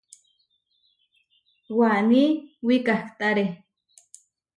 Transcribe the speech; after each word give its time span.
Waní 1.77 2.23
wikahtáre. 2.65 3.45